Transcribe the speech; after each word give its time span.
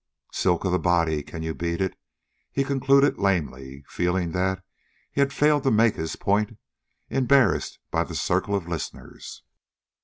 "Silk 0.31 0.65
of 0.65 0.71
the 0.71 0.79
body, 0.79 1.21
can 1.21 1.43
you 1.43 1.53
beat 1.53 1.79
it?" 1.79 1.95
he 2.51 2.63
concluded 2.63 3.19
lamely, 3.19 3.83
feeling 3.87 4.31
that 4.31 4.63
he 5.11 5.21
had 5.21 5.31
failed 5.31 5.61
to 5.61 5.69
make 5.69 5.93
his 5.95 6.15
point, 6.15 6.57
embarrassed 7.11 7.77
by 7.91 8.03
the 8.03 8.15
circle 8.15 8.55
of 8.55 8.67
listeners. 8.67 9.43